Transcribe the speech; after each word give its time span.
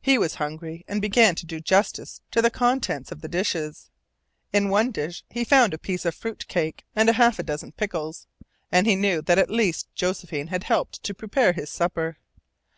He 0.00 0.16
was 0.16 0.36
hungry, 0.36 0.86
and 0.88 1.02
began 1.02 1.34
to 1.34 1.44
do 1.44 1.60
justice 1.60 2.22
to 2.30 2.40
the 2.40 2.48
contents 2.48 3.12
of 3.12 3.20
the 3.20 3.28
dishes. 3.28 3.90
In 4.50 4.70
one 4.70 4.90
dish 4.90 5.22
he 5.28 5.44
found 5.44 5.74
a 5.74 5.78
piece 5.78 6.06
of 6.06 6.14
fruit 6.14 6.48
cake 6.48 6.86
and 6.96 7.10
half 7.10 7.38
a 7.38 7.42
dozen 7.42 7.72
pickles, 7.72 8.26
and 8.72 8.86
he 8.86 8.96
knew 8.96 9.20
that 9.20 9.36
at 9.38 9.50
least 9.50 9.94
Josephine 9.94 10.46
had 10.46 10.64
helped 10.64 11.02
to 11.02 11.12
prepare 11.12 11.52
his 11.52 11.68
supper. 11.68 12.16